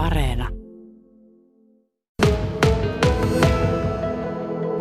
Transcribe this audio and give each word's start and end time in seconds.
Areena. 0.00 0.48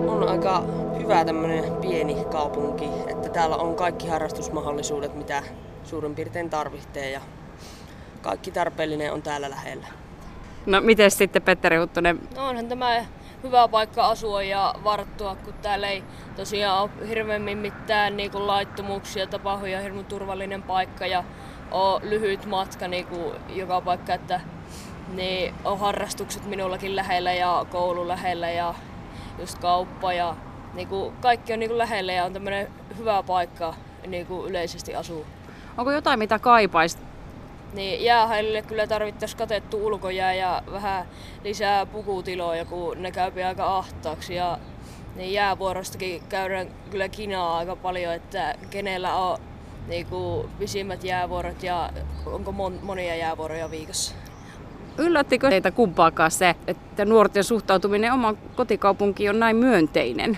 On 0.08 0.30
aika 0.30 0.64
hyvä 1.00 1.26
tämmöinen 1.26 1.74
pieni 1.82 2.26
kaupunki, 2.32 2.86
että 3.08 3.30
täällä 3.30 3.56
on 3.56 3.76
kaikki 3.76 4.08
harrastusmahdollisuudet, 4.08 5.16
mitä 5.16 5.44
suurin 5.84 6.16
piirtein 6.16 6.50
tarvitsee 6.50 7.12
ja 7.12 7.22
kaikki 8.22 8.52
tarpeellinen 8.52 9.14
on 9.14 9.22
täällä 9.22 9.50
lähellä. 9.50 9.88
No 10.66 10.82
miten 10.82 11.12
sitten 11.12 11.42
Petteri 11.42 11.78
Huttunen? 11.78 12.20
No 12.36 12.50
onhan 12.50 12.68
tämä 12.68 13.06
hyvä 13.44 13.68
paikka 13.68 14.08
asua 14.08 14.44
ja 14.44 14.76
varttua, 14.84 15.36
kun 15.36 15.54
täällä 15.54 15.88
ei 15.88 16.04
tosiaan 16.36 16.82
ole 16.82 17.10
hirveämmin 17.10 17.58
mitään 17.58 18.18
niin 18.18 18.32
kuin 18.32 18.48
laittomuuksia 18.48 19.28
tapahdu 19.28 19.66
ja 19.66 19.82
hirveän 19.82 20.06
turvallinen 20.06 20.64
paikka 20.64 21.06
ja 21.08 21.24
on 21.72 22.02
lyhyt 22.04 22.46
matka 22.46 22.88
niin 22.88 23.08
kuin 23.08 23.32
joka 23.50 23.82
paikka, 23.82 24.14
että 24.14 24.42
niin 25.16 25.54
on 25.66 25.80
harrastukset 25.80 26.46
minullakin 26.46 26.96
lähellä 26.96 27.34
ja 27.34 27.66
koulu 27.72 28.08
lähellä 28.08 28.50
ja 28.50 28.76
just 29.40 29.60
kauppa 29.60 30.14
ja 30.14 30.36
niin 30.74 30.88
kuin 30.88 31.14
kaikki 31.22 31.54
on 31.54 31.60
niin 31.60 31.70
kuin 31.70 31.78
lähellä 31.78 32.14
ja 32.14 32.26
on 32.26 32.34
tämmöinen 32.34 32.68
hyvä 32.98 33.24
paikka 33.24 33.74
niin 34.08 34.26
kuin 34.26 34.50
yleisesti 34.50 34.96
asuu. 34.96 35.26
Onko 35.78 35.92
jotain, 35.92 36.20
mitä 36.20 36.40
kaipaisit? 36.40 37.00
Niin 37.74 38.04
jäähallille 38.04 38.62
kyllä 38.62 38.88
tarvittaisiin 38.88 39.38
katettu 39.38 39.88
ulkojää 39.88 40.34
ja 40.34 40.64
vähän 40.72 41.06
lisää 41.44 41.86
pukutiloja, 41.86 42.66
kun 42.66 43.02
ne 43.02 43.12
käy 43.12 43.44
aika 43.48 43.78
ahtaaksi. 43.78 44.36
Ja 44.36 44.60
niin 45.16 45.34
jäävuorostakin 45.34 46.24
käydään 46.30 46.68
kyllä 46.92 47.10
kinaa 47.10 47.58
aika 47.58 47.76
paljon, 47.76 48.14
että 48.14 48.56
kenellä 48.70 49.16
on 49.16 49.38
niin 49.88 50.06
kuin, 50.06 50.50
pisimmät 50.60 51.04
jäävuorot 51.04 51.64
ja 51.64 51.90
onko 52.26 52.52
mon, 52.52 52.80
monia 52.82 53.16
jäävuoroja 53.16 53.72
viikossa. 53.72 54.16
Yllättikö 54.98 55.50
teitä 55.50 55.72
kumpaakaan 55.72 56.32
se, 56.32 56.56
että 56.68 57.06
nuorten 57.06 57.44
suhtautuminen 57.44 58.14
omaan 58.14 58.38
kotikaupunkiin 58.56 59.30
on 59.30 59.40
näin 59.40 59.56
myönteinen? 59.56 60.38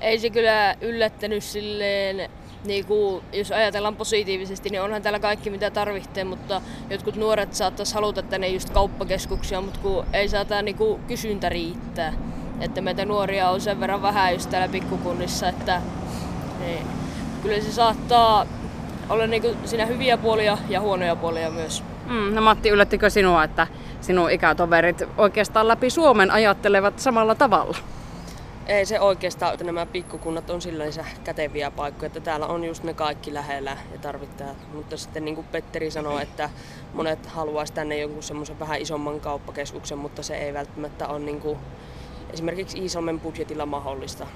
Ei 0.00 0.18
se 0.18 0.30
kyllä 0.30 0.74
yllättänyt 0.80 1.44
silleen, 1.44 2.30
niin 2.64 2.86
kuin, 2.86 3.24
jos 3.32 3.52
ajatellaan 3.52 3.96
positiivisesti, 3.96 4.70
niin 4.70 4.82
onhan 4.82 5.02
täällä 5.02 5.18
kaikki 5.18 5.50
mitä 5.50 5.70
tarvitsee, 5.70 6.24
mutta 6.24 6.62
jotkut 6.90 7.16
nuoret 7.16 7.54
saattaisi 7.54 7.94
haluta 7.94 8.22
tänne 8.22 8.48
just 8.48 8.70
kauppakeskuksia, 8.70 9.60
mutta 9.60 9.80
kun 9.82 10.04
ei 10.12 10.28
saata 10.28 10.62
niin 10.62 10.76
kuin, 10.76 11.00
kysyntä 11.08 11.48
riittää. 11.48 12.12
Että 12.60 12.80
meitä 12.80 13.04
nuoria 13.04 13.50
on 13.50 13.60
sen 13.60 13.80
verran 13.80 14.02
vähän 14.02 14.32
just 14.32 14.50
täällä 14.50 14.68
pikkukunnissa, 14.68 15.48
että 15.48 15.82
niin, 16.60 16.86
kyllä 17.42 17.60
se 17.60 17.72
saattaa 17.72 18.46
olla 19.08 19.26
niin 19.26 19.42
kuin, 19.42 19.56
siinä 19.64 19.86
hyviä 19.86 20.16
puolia 20.16 20.58
ja 20.68 20.80
huonoja 20.80 21.16
puolia 21.16 21.50
myös. 21.50 21.82
Mm, 22.06 22.34
no 22.34 22.40
Matti, 22.40 22.68
yllättikö 22.68 23.10
sinua, 23.10 23.44
että 23.44 23.66
sinun 24.04 24.30
ikätoverit 24.30 25.02
oikeastaan 25.18 25.68
läpi 25.68 25.90
Suomen 25.90 26.30
ajattelevat 26.30 26.98
samalla 26.98 27.34
tavalla? 27.34 27.76
Ei 28.66 28.86
se 28.86 29.00
oikeastaan, 29.00 29.52
että 29.52 29.64
nämä 29.64 29.86
pikkukunnat 29.86 30.50
on 30.50 30.62
sillänsä 30.62 31.04
käteviä 31.24 31.70
paikkoja, 31.70 32.06
että 32.06 32.20
täällä 32.20 32.46
on 32.46 32.64
just 32.64 32.82
ne 32.84 32.94
kaikki 32.94 33.34
lähellä 33.34 33.76
ja 33.92 33.98
tarvittaa. 33.98 34.54
Mutta 34.74 34.96
sitten 34.96 35.24
niin 35.24 35.34
kuin 35.34 35.46
Petteri 35.52 35.90
sanoi, 35.90 36.22
että 36.22 36.50
monet 36.94 37.26
haluaisi 37.26 37.72
tänne 37.72 37.98
jonkun 37.98 38.22
semmoisen 38.22 38.58
vähän 38.58 38.80
isomman 38.80 39.20
kauppakeskuksen, 39.20 39.98
mutta 39.98 40.22
se 40.22 40.36
ei 40.36 40.54
välttämättä 40.54 41.08
ole 41.08 41.18
niin 41.18 41.40
kuin 41.40 41.58
esimerkiksi 42.32 42.78
Iisalmen 42.78 43.20
budjetilla 43.20 43.66
mahdollista. 43.66 44.26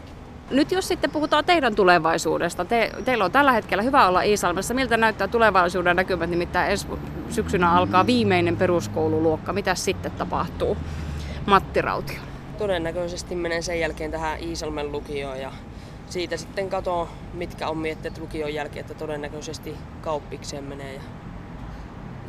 Nyt 0.50 0.72
jos 0.72 0.88
sitten 0.88 1.10
puhutaan 1.10 1.44
teidän 1.44 1.74
tulevaisuudesta, 1.74 2.64
te, 2.64 2.90
teillä 3.04 3.24
on 3.24 3.32
tällä 3.32 3.52
hetkellä 3.52 3.82
hyvä 3.82 4.08
olla 4.08 4.22
Iisalmessa. 4.22 4.74
Miltä 4.74 4.96
näyttää 4.96 5.28
tulevaisuuden 5.28 5.96
näkymät? 5.96 6.30
Nimittäin 6.30 6.70
ensi 6.70 6.86
syksynä 7.30 7.72
alkaa 7.72 8.06
viimeinen 8.06 8.56
peruskoululuokka. 8.56 9.52
Mitä 9.52 9.74
sitten 9.74 10.12
tapahtuu? 10.12 10.76
Matti 11.46 11.82
Rautio. 11.82 12.18
Todennäköisesti 12.58 13.34
menen 13.34 13.62
sen 13.62 13.80
jälkeen 13.80 14.10
tähän 14.10 14.40
Iisalmen 14.40 14.92
lukioon 14.92 15.40
ja 15.40 15.52
siitä 16.06 16.36
sitten 16.36 16.70
katson, 16.70 17.08
mitkä 17.34 17.68
on 17.68 17.78
mietteet 17.78 18.18
lukion 18.18 18.54
jälkeen, 18.54 18.80
että 18.80 18.94
todennäköisesti 18.94 19.74
kauppikseen 20.02 20.64
menee. 20.64 20.94
Ja... 20.94 21.00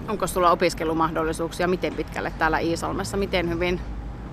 Onko 0.07 0.27
sulla 0.27 0.51
opiskelumahdollisuuksia 0.51 1.67
miten 1.67 1.95
pitkälle 1.95 2.33
täällä 2.37 2.59
Iisalmessa? 2.59 3.17
Miten 3.17 3.49
hyvin 3.49 3.79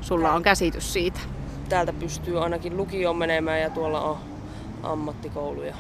sulla 0.01 0.33
on 0.33 0.43
käsitys 0.43 0.93
siitä? 0.93 1.21
Täältä 1.69 1.93
pystyy 1.93 2.43
ainakin 2.45 2.77
lukioon 2.77 3.17
menemään 3.17 3.61
ja 3.61 3.71
tuolla 3.71 4.01
on 4.01 4.19
ammattikouluja. 4.83 5.75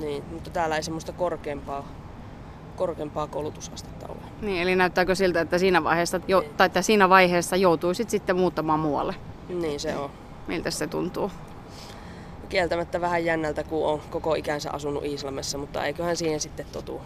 Niin, 0.00 0.24
mutta 0.32 0.50
täällä 0.50 0.76
ei 0.76 0.82
semmoista 0.82 1.12
korkeampaa, 1.12 1.88
korkeampaa 2.76 3.26
koulutusastetta 3.26 4.06
ole. 4.08 4.16
Niin, 4.42 4.62
eli 4.62 4.76
näyttääkö 4.76 5.14
siltä, 5.14 5.40
että 5.40 5.58
siinä 5.58 5.84
vaiheessa, 5.84 6.20
jo, 6.28 6.44
tai 6.56 6.66
että 6.66 6.82
siinä 6.82 7.08
vaiheessa 7.08 7.56
joutuisit 7.56 8.10
sitten 8.10 8.36
muuttamaan 8.36 8.80
muualle? 8.80 9.14
Niin 9.48 9.80
se 9.80 9.96
on. 9.96 10.10
Miltä 10.48 10.70
se 10.70 10.86
tuntuu? 10.86 11.30
Kieltämättä 12.48 13.00
vähän 13.00 13.24
jännältä, 13.24 13.64
kun 13.64 13.86
on 13.86 14.00
koko 14.10 14.34
ikänsä 14.34 14.70
asunut 14.72 15.04
Iislamessa, 15.04 15.58
mutta 15.58 15.84
eiköhän 15.84 16.16
siihen 16.16 16.40
sitten 16.40 16.66
totu. 16.72 17.00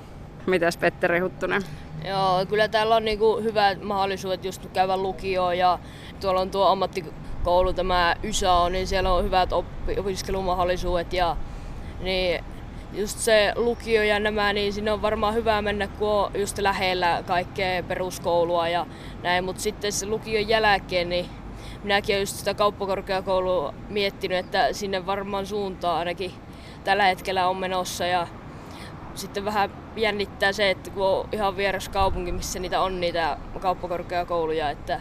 Mitäs 0.49 0.77
Petteri 0.77 1.19
Huttunen? 1.21 1.63
Joo, 2.05 2.47
kyllä 2.49 2.69
täällä 2.69 2.97
on 2.97 3.05
niinku 3.05 3.41
hyvät 3.43 3.83
mahdollisuudet 3.83 4.45
just 4.45 4.67
käydä 4.73 4.97
lukioon 4.97 5.59
ja 5.59 5.79
tuolla 6.21 6.41
on 6.41 6.51
tuo 6.51 6.67
ammattikoulu, 6.67 7.73
tämä 7.73 8.17
YSA, 8.23 8.69
niin 8.69 8.87
siellä 8.87 9.13
on 9.13 9.25
hyvät 9.25 9.53
oppi- 9.53 10.01
opiskelumahdollisuudet 10.01 11.13
ja 11.13 11.37
niin 12.01 12.45
just 12.93 13.19
se 13.19 13.53
lukio 13.57 14.03
ja 14.03 14.21
nämä, 14.21 14.53
niin 14.53 14.73
sinne 14.73 14.93
on 14.93 15.03
varmaan 15.03 15.35
hyvä 15.35 15.63
mennä, 15.63 15.87
kun 15.87 16.09
on 16.09 16.31
just 16.35 16.59
lähellä 16.59 17.23
kaikkea 17.27 17.83
peruskoulua 17.83 18.69
ja 18.69 18.87
näin, 19.23 19.45
mutta 19.45 19.63
sitten 19.63 19.93
se 19.93 20.07
lukion 20.07 20.49
jälkeen, 20.49 21.09
niin 21.09 21.27
minäkin 21.83 22.15
olen 22.15 22.23
just 22.23 22.37
sitä 22.37 22.55
kauppakorkeakoulua 22.55 23.75
miettinyt, 23.89 24.39
että 24.39 24.73
sinne 24.73 25.07
varmaan 25.07 25.47
suuntaa 25.47 25.99
ainakin 25.99 26.33
tällä 26.85 27.05
hetkellä 27.05 27.49
on 27.49 27.57
menossa 27.57 28.07
ja 28.07 28.27
sitten 29.19 29.45
vähän 29.45 29.71
jännittää 29.97 30.53
se, 30.53 30.71
että 30.71 30.91
kun 30.91 31.07
on 31.07 31.29
ihan 31.33 31.57
vieras 31.57 31.89
kaupunki, 31.89 32.33
missä 32.33 32.59
niitä 32.59 32.81
on 32.81 33.01
niitä 33.01 33.37
kauppakorkeakouluja, 33.61 34.71
että 34.71 35.01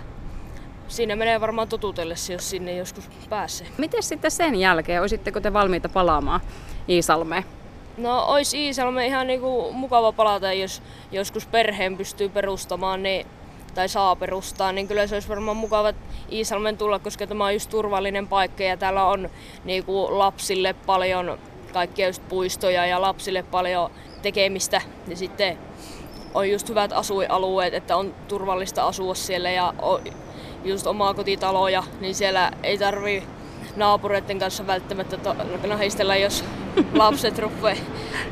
siinä 0.87 1.15
menee 1.15 1.41
varmaan 1.41 1.67
totutellessa, 1.67 2.33
jos 2.33 2.49
sinne 2.49 2.75
joskus 2.75 3.09
pääsee. 3.29 3.67
Miten 3.77 4.03
sitten 4.03 4.31
sen 4.31 4.55
jälkeen? 4.55 5.01
Olisitteko 5.01 5.39
te 5.39 5.53
valmiita 5.53 5.89
palaamaan 5.89 6.41
Iisalmeen? 6.89 7.45
No 7.97 8.25
ois 8.25 8.53
Iisalme 8.53 9.07
ihan 9.07 9.27
niinku 9.27 9.71
mukava 9.73 10.11
palata, 10.11 10.53
jos 10.53 10.81
joskus 11.11 11.45
perheen 11.45 11.97
pystyy 11.97 12.29
perustamaan 12.29 13.03
niin, 13.03 13.27
tai 13.75 13.89
saa 13.89 14.15
perustaa, 14.15 14.71
niin 14.71 14.87
kyllä 14.87 15.07
se 15.07 15.15
olisi 15.15 15.29
varmaan 15.29 15.57
mukava 15.57 15.93
Iisalmen 16.31 16.77
tulla, 16.77 16.99
koska 16.99 17.27
tämä 17.27 17.45
on 17.45 17.53
just 17.53 17.69
turvallinen 17.69 18.27
paikka 18.27 18.63
ja 18.63 18.77
täällä 18.77 19.05
on 19.05 19.29
niinku 19.65 20.19
lapsille 20.19 20.75
paljon 20.85 21.39
kaikkia 21.73 22.07
just 22.07 22.21
puistoja 22.29 22.85
ja 22.85 23.01
lapsille 23.01 23.43
paljon 23.43 23.91
tekemistä. 24.21 24.81
Ja 25.07 25.15
sitten 25.15 25.57
on 26.33 26.49
just 26.49 26.69
hyvät 26.69 26.93
asuinalueet, 26.93 27.73
että 27.73 27.97
on 27.97 28.15
turvallista 28.27 28.87
asua 28.87 29.15
siellä 29.15 29.49
ja 29.49 29.73
on 29.81 30.01
just 30.63 30.87
omaa 30.87 31.13
kotitaloja, 31.13 31.83
niin 31.99 32.15
siellä 32.15 32.51
ei 32.63 32.77
tarvi 32.77 33.23
naapureiden 33.75 34.39
kanssa 34.39 34.67
välttämättä 34.67 35.17
nahistella, 35.67 36.15
jos 36.15 36.45
lapset 36.93 37.39
rupeaa 37.39 37.77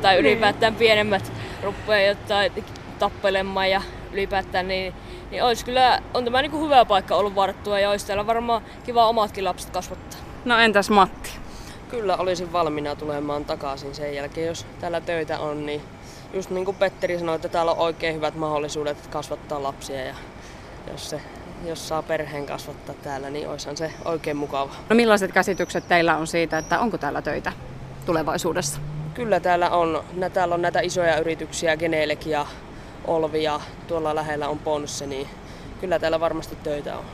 tai 0.02 0.18
ylipäätään 0.18 0.74
pienemmät 0.74 1.32
rupeaa 1.62 2.08
jotain 2.08 2.64
tappelemaan 2.98 3.70
ja 3.70 3.82
ylipäätään 4.12 4.68
niin, 4.68 4.94
niin 5.30 5.44
olisi 5.44 5.64
kyllä, 5.64 6.02
on 6.14 6.24
tämä 6.24 6.42
niin 6.42 6.50
kuin 6.50 6.64
hyvä 6.64 6.84
paikka 6.84 7.16
ollut 7.16 7.34
varttua 7.34 7.80
ja 7.80 7.90
olisi 7.90 8.06
täällä 8.06 8.26
varmaan 8.26 8.62
kiva 8.84 9.08
omatkin 9.08 9.44
lapset 9.44 9.70
kasvattaa. 9.70 10.20
No 10.44 10.58
entäs 10.58 10.90
Matti? 10.90 11.45
Kyllä 11.90 12.16
olisin 12.16 12.52
valmiina 12.52 12.96
tulemaan 12.96 13.44
takaisin 13.44 13.94
sen 13.94 14.14
jälkeen, 14.14 14.46
jos 14.46 14.66
täällä 14.80 15.00
töitä 15.00 15.38
on, 15.38 15.66
niin 15.66 15.82
just 16.34 16.50
niin 16.50 16.64
kuin 16.64 16.76
Petteri 16.76 17.18
sanoi, 17.18 17.36
että 17.36 17.48
täällä 17.48 17.72
on 17.72 17.78
oikein 17.78 18.14
hyvät 18.14 18.34
mahdollisuudet 18.34 19.06
kasvattaa 19.06 19.62
lapsia 19.62 20.04
ja 20.04 20.14
jos, 20.92 21.10
se, 21.10 21.20
jos 21.64 21.88
saa 21.88 22.02
perheen 22.02 22.46
kasvattaa 22.46 22.94
täällä, 23.02 23.30
niin 23.30 23.48
olisihan 23.48 23.76
se 23.76 23.92
oikein 24.04 24.36
mukava. 24.36 24.74
No 24.88 24.96
millaiset 24.96 25.32
käsitykset 25.32 25.88
teillä 25.88 26.16
on 26.16 26.26
siitä, 26.26 26.58
että 26.58 26.80
onko 26.80 26.98
täällä 26.98 27.22
töitä 27.22 27.52
tulevaisuudessa? 28.06 28.80
Kyllä 29.14 29.40
täällä 29.40 29.70
on, 29.70 30.04
täällä 30.32 30.54
on 30.54 30.62
näitä 30.62 30.80
isoja 30.80 31.18
yrityksiä, 31.18 31.76
Genelek 31.76 32.26
ja 32.26 32.46
Olvi 33.04 33.42
ja 33.42 33.60
tuolla 33.88 34.14
lähellä 34.14 34.48
on 34.48 34.58
Ponsse, 34.58 35.06
niin 35.06 35.28
kyllä 35.80 35.98
täällä 35.98 36.20
varmasti 36.20 36.56
töitä 36.62 36.98
on. 36.98 37.04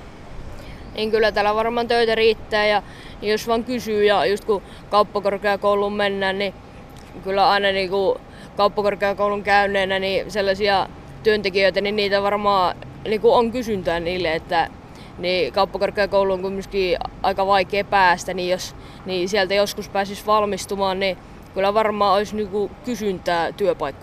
Niin 0.94 1.11
kyllä 1.11 1.32
täällä 1.32 1.55
varmaan 1.55 1.88
töitä 1.88 2.14
riittää 2.14 2.82
ja 3.22 3.30
jos 3.30 3.48
vaan 3.48 3.64
kysyy 3.64 4.04
ja 4.04 4.26
just 4.26 4.44
kun 4.44 4.62
kauppakorkeakouluun 4.90 5.92
mennään, 5.92 6.38
niin 6.38 6.54
kyllä 7.24 7.50
aina 7.50 7.72
niin 7.72 7.90
kuin 7.90 8.19
kauppakorkeakoulun 8.56 9.42
käyneenä 9.42 9.98
niin 9.98 10.30
sellaisia 10.30 10.88
työntekijöitä, 11.22 11.80
niin 11.80 11.96
niitä 11.96 12.22
varmaan 12.22 12.76
niin 13.08 13.20
kuin 13.20 13.34
on 13.34 13.52
kysyntää 13.52 14.00
niille, 14.00 14.34
että 14.34 14.69
niin 15.19 15.52
kauppakorkeakoulu 15.52 16.32
on 16.32 16.42
kuitenkin 16.42 16.98
aika 17.22 17.46
vaikea 17.46 17.84
päästä, 17.84 18.34
niin 18.34 18.50
jos 18.50 18.76
niin 19.06 19.28
sieltä 19.28 19.54
joskus 19.54 19.88
pääsisi 19.88 20.26
valmistumaan, 20.26 21.00
niin 21.00 21.19
kyllä 21.54 21.74
varmaan 21.74 22.14
olisi 22.14 22.36
niin 22.36 22.48
kuin 22.48 22.70
kysyntää 22.84 23.52
työpaikkoihin. 23.52 24.02